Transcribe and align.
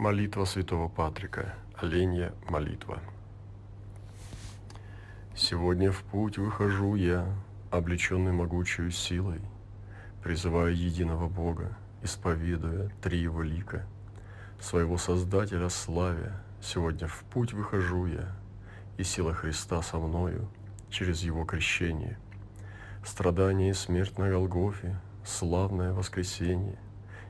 Молитва 0.00 0.46
святого 0.46 0.88
Патрика. 0.88 1.54
Оленья 1.74 2.32
молитва. 2.48 3.02
Сегодня 5.36 5.92
в 5.92 6.02
путь 6.04 6.38
выхожу 6.38 6.94
я, 6.94 7.26
облеченный 7.70 8.32
могучей 8.32 8.90
силой, 8.92 9.42
призывая 10.22 10.72
единого 10.72 11.28
Бога, 11.28 11.76
исповедуя 12.02 12.90
три 13.02 13.18
его 13.18 13.42
лика, 13.42 13.84
своего 14.58 14.96
Создателя 14.96 15.68
славя. 15.68 16.42
Сегодня 16.62 17.06
в 17.06 17.22
путь 17.24 17.52
выхожу 17.52 18.06
я, 18.06 18.34
и 18.96 19.04
сила 19.04 19.34
Христа 19.34 19.82
со 19.82 19.98
мною 19.98 20.48
через 20.88 21.20
его 21.20 21.44
крещение. 21.44 22.18
Страдание 23.04 23.72
и 23.72 23.74
смерть 23.74 24.16
на 24.16 24.30
Голгофе, 24.30 24.98
славное 25.26 25.92
воскресенье 25.92 26.78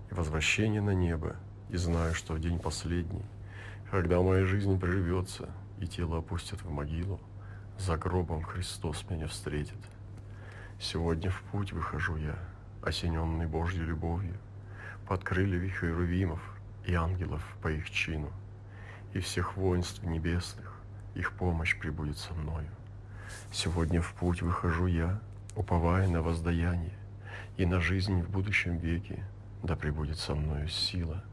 и 0.09 0.15
возвращение 0.15 0.81
на 0.81 0.95
небо– 0.95 1.35
и 1.71 1.77
знаю, 1.77 2.15
что 2.15 2.35
в 2.35 2.41
день 2.41 2.59
последний, 2.59 3.25
когда 3.91 4.21
моя 4.21 4.45
жизнь 4.45 4.79
прервется 4.79 5.49
и 5.79 5.87
тело 5.87 6.19
опустят 6.19 6.63
в 6.63 6.71
могилу, 6.71 7.21
за 7.79 7.97
гробом 7.97 8.43
Христос 8.43 9.05
меня 9.09 9.29
встретит. 9.29 9.79
Сегодня 10.81 11.31
в 11.31 11.41
путь 11.53 11.73
выхожу 11.73 12.17
я, 12.17 12.37
осененный 12.83 13.47
Божьей 13.47 13.83
любовью, 13.83 14.37
под 15.07 15.23
крылья 15.23 15.69
Херувимов 15.69 16.41
и 16.85 16.95
ангелов 16.95 17.43
по 17.63 17.69
их 17.69 17.89
чину, 17.91 18.31
и 19.13 19.21
всех 19.21 19.57
воинств 19.57 20.03
небесных, 20.03 20.75
их 21.15 21.33
помощь 21.33 21.79
прибудет 21.79 22.19
со 22.19 22.35
мною. 22.35 22.69
Сегодня 23.53 24.01
в 24.03 24.13
путь 24.15 24.43
выхожу 24.43 24.87
я, 24.87 25.21
уповая 25.55 26.09
на 26.09 26.23
воздаяние, 26.23 26.99
и 27.57 27.65
на 27.65 27.81
жизнь 27.81 28.23
в 28.23 28.31
будущем 28.31 28.79
веке, 28.79 29.25
да 29.63 29.77
пребудет 29.77 30.19
со 30.19 30.35
мною 30.35 30.69
сила– 30.69 31.23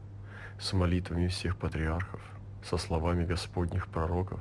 с 0.60 0.72
молитвами 0.72 1.28
всех 1.28 1.56
патриархов, 1.56 2.20
со 2.64 2.78
словами 2.78 3.24
Господних 3.24 3.86
пророков, 3.86 4.40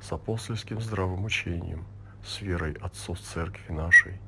с 0.00 0.10
апостольским 0.10 0.80
здравым 0.80 1.24
учением, 1.24 1.84
с 2.24 2.40
верой 2.40 2.72
отцов 2.72 3.20
церкви 3.20 3.72
нашей, 3.72 4.18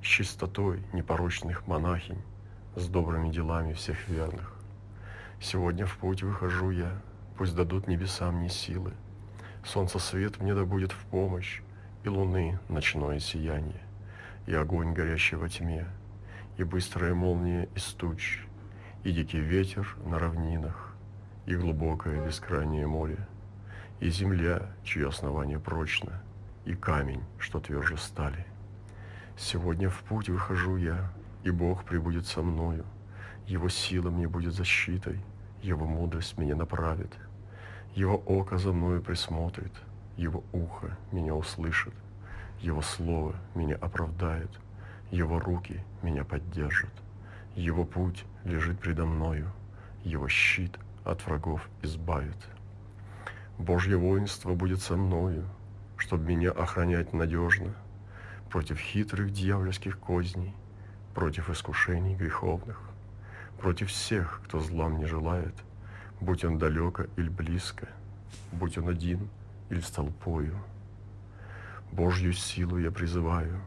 с 0.00 0.06
чистотой 0.06 0.82
непорочных 0.94 1.66
монахинь, 1.66 2.22
с 2.74 2.88
добрыми 2.88 3.30
делами 3.30 3.74
всех 3.74 4.08
верных. 4.08 4.54
Сегодня 5.40 5.84
в 5.84 5.98
путь 5.98 6.22
выхожу 6.22 6.70
я, 6.70 7.02
пусть 7.36 7.54
дадут 7.54 7.86
небесам 7.86 8.36
мне 8.36 8.48
силы, 8.48 8.94
солнце 9.64 9.98
свет 9.98 10.40
мне 10.40 10.54
да 10.54 10.64
будет 10.64 10.92
в 10.92 11.04
помощь, 11.06 11.60
и 12.02 12.08
луны 12.08 12.58
ночное 12.68 13.18
сияние, 13.18 13.82
и 14.46 14.54
огонь 14.54 14.94
горящий 14.94 15.36
во 15.36 15.50
тьме, 15.50 15.86
и 16.56 16.64
быстрая 16.64 17.14
молния 17.14 17.68
из 17.74 17.84
туч, 17.92 18.46
и 19.04 19.10
дикий 19.10 19.40
ветер 19.40 19.96
на 20.04 20.18
равнинах, 20.18 20.94
и 21.46 21.56
глубокое 21.56 22.24
бескрайнее 22.24 22.86
море, 22.86 23.26
и 23.98 24.08
земля, 24.10 24.62
чье 24.84 25.08
основание 25.08 25.58
прочно, 25.58 26.22
и 26.64 26.74
камень, 26.74 27.22
что 27.38 27.58
тверже 27.58 27.96
стали. 27.96 28.46
Сегодня 29.36 29.90
в 29.90 30.00
путь 30.02 30.28
выхожу 30.28 30.76
я, 30.76 31.12
и 31.42 31.50
Бог 31.50 31.84
прибудет 31.84 32.26
со 32.26 32.42
мною, 32.42 32.84
Его 33.46 33.68
сила 33.68 34.10
мне 34.10 34.28
будет 34.28 34.54
защитой, 34.54 35.20
Его 35.62 35.84
мудрость 35.84 36.38
меня 36.38 36.54
направит, 36.54 37.12
Его 37.96 38.14
око 38.14 38.56
за 38.56 38.72
мною 38.72 39.02
присмотрит, 39.02 39.72
Его 40.16 40.44
ухо 40.52 40.96
меня 41.10 41.34
услышит, 41.34 41.94
Его 42.60 42.82
слово 42.82 43.34
меня 43.56 43.74
оправдает, 43.76 44.50
Его 45.10 45.40
руки 45.40 45.80
меня 46.02 46.24
поддержат. 46.24 46.92
Его 47.56 47.84
путь 47.84 48.24
лежит 48.44 48.78
предо 48.80 49.06
мною, 49.06 49.50
Его 50.04 50.28
щит 50.28 50.78
от 51.04 51.24
врагов 51.26 51.68
избавит. 51.82 52.36
Божье 53.58 53.96
воинство 53.96 54.54
будет 54.54 54.80
со 54.80 54.96
мною, 54.96 55.46
Чтоб 55.96 56.20
меня 56.20 56.50
охранять 56.50 57.12
надежно 57.12 57.74
Против 58.50 58.78
хитрых 58.78 59.32
дьявольских 59.32 59.98
козней, 59.98 60.54
Против 61.14 61.50
искушений 61.50 62.16
греховных, 62.16 62.80
Против 63.60 63.90
всех, 63.90 64.40
кто 64.44 64.60
зла 64.60 64.88
мне 64.88 65.06
желает, 65.06 65.54
Будь 66.20 66.44
он 66.44 66.58
далеко 66.58 67.04
или 67.16 67.28
близко, 67.28 67.88
Будь 68.50 68.78
он 68.78 68.88
один 68.88 69.28
или 69.70 69.80
с 69.80 69.90
толпою. 69.90 70.56
Божью 71.92 72.32
силу 72.32 72.78
я 72.78 72.90
призываю, 72.90 73.60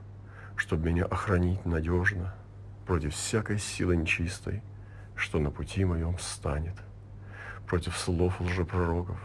Чтоб 0.55 0.83
меня 0.83 1.05
охранить 1.05 1.65
надежно— 1.65 2.33
против 2.85 3.13
всякой 3.15 3.57
силы 3.57 3.95
нечистой, 3.95 4.61
что 5.15 5.39
на 5.39 5.49
пути 5.49 5.85
моем 5.85 6.19
станет, 6.19 6.75
против 7.67 7.97
слов 7.97 8.39
лжепророков, 8.39 9.19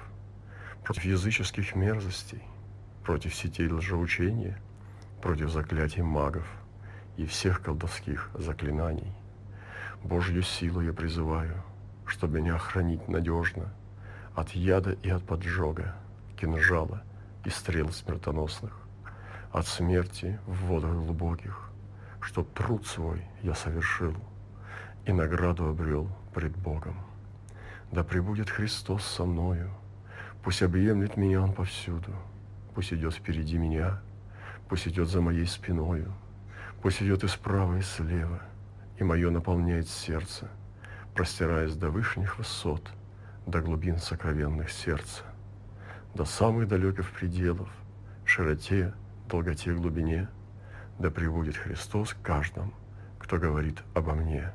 против 0.84 1.04
языческих 1.04 1.74
мерзостей, 1.74 2.42
против 3.04 3.34
сетей 3.34 3.68
лжеучения, 3.68 4.58
против 5.20 5.50
заклятий 5.50 6.02
магов 6.02 6.46
и 7.16 7.26
всех 7.26 7.62
колдовских 7.62 8.30
заклинаний. 8.34 9.12
Божью 10.02 10.42
силу 10.42 10.80
я 10.80 10.92
призываю, 10.92 11.62
чтобы 12.06 12.40
меня 12.40 12.54
охранить 12.54 13.08
надежно 13.08 13.72
от 14.34 14.50
яда 14.52 14.92
и 15.02 15.10
от 15.10 15.22
поджога, 15.24 15.94
кинжала 16.40 17.02
и 17.44 17.50
стрел 17.50 17.90
смертоносных, 17.90 18.74
от 19.52 19.66
смерти 19.66 20.38
в 20.46 20.66
водах 20.66 20.92
глубоких, 20.92 21.69
чтоб 22.20 22.52
труд 22.52 22.86
свой 22.86 23.24
я 23.42 23.54
совершил 23.54 24.14
и 25.06 25.12
награду 25.12 25.68
обрел 25.68 26.08
пред 26.34 26.56
Богом. 26.56 26.96
Да 27.90 28.04
пребудет 28.04 28.50
Христос 28.50 29.04
со 29.04 29.24
мною, 29.24 29.70
пусть 30.42 30.62
объемлет 30.62 31.16
меня 31.16 31.42
Он 31.42 31.52
повсюду, 31.52 32.12
пусть 32.74 32.92
идет 32.92 33.14
впереди 33.14 33.58
меня, 33.58 34.00
пусть 34.68 34.86
идет 34.86 35.08
за 35.08 35.20
моей 35.20 35.46
спиною, 35.46 36.12
пусть 36.82 37.02
идет 37.02 37.24
и 37.24 37.28
справа, 37.28 37.78
и 37.78 37.82
слева, 37.82 38.40
и 38.98 39.04
мое 39.04 39.30
наполняет 39.30 39.88
сердце, 39.88 40.48
простираясь 41.14 41.74
до 41.74 41.90
вышних 41.90 42.38
высот, 42.38 42.88
до 43.46 43.60
глубин 43.60 43.98
сокровенных 43.98 44.70
сердца, 44.70 45.24
до 46.14 46.24
самых 46.24 46.68
далеких 46.68 47.10
пределов, 47.10 47.70
широте, 48.24 48.92
долготе, 49.26 49.72
глубине– 49.74 50.28
да 51.00 51.10
пребудет 51.10 51.56
Христос 51.56 52.14
каждом, 52.22 52.74
кто 53.18 53.38
говорит 53.38 53.82
обо 53.94 54.12
мне, 54.12 54.52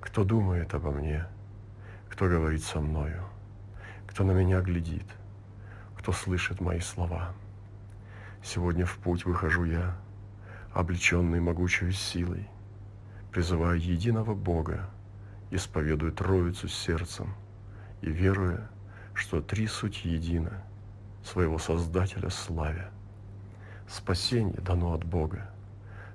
кто 0.00 0.24
думает 0.24 0.74
обо 0.74 0.90
мне, 0.90 1.26
кто 2.08 2.26
говорит 2.26 2.64
со 2.64 2.80
мною, 2.80 3.22
кто 4.08 4.24
на 4.24 4.32
меня 4.32 4.62
глядит, 4.62 5.06
кто 5.96 6.10
слышит 6.10 6.60
мои 6.60 6.80
слова. 6.80 7.32
Сегодня 8.42 8.84
в 8.84 8.96
путь 8.98 9.24
выхожу 9.24 9.64
я, 9.64 9.96
облеченный 10.72 11.38
могучей 11.38 11.92
силой, 11.92 12.48
призывая 13.30 13.76
единого 13.76 14.34
Бога, 14.34 14.90
исповедуя 15.52 16.10
Троицу 16.10 16.66
сердцем 16.66 17.32
и 18.02 18.10
веруя, 18.10 18.68
что 19.14 19.40
три 19.40 19.68
суть 19.68 20.04
едина, 20.04 20.64
своего 21.22 21.58
Создателя 21.58 22.30
славя. 22.30 22.90
Спасение 23.86 24.60
дано 24.60 24.94
от 24.94 25.04
Бога, 25.04 25.48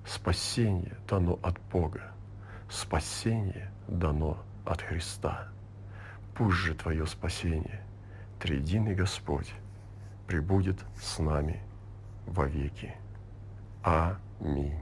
Спасение 0.05 0.95
дано 1.07 1.39
от 1.41 1.59
Бога. 1.71 2.11
Спасение 2.69 3.71
дано 3.88 4.38
от 4.66 4.81
Христа. 4.81 5.49
Пусть 6.35 6.57
же 6.57 6.75
Твое 6.75 7.07
спасение, 7.07 7.81
Триединый 8.39 8.93
Господь, 8.93 9.53
пребудет 10.27 10.79
с 11.01 11.19
нами 11.19 11.61
вовеки. 12.27 12.93
Аминь. 13.83 14.79